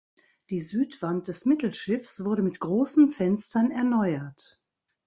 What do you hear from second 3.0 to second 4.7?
Fenstern erneuert.